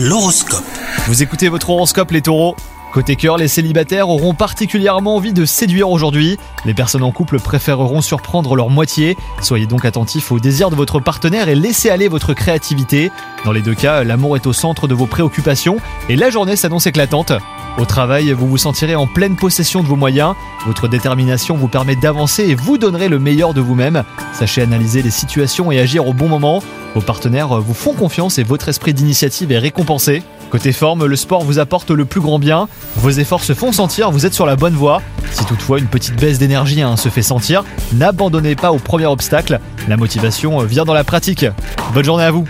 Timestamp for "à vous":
42.24-42.44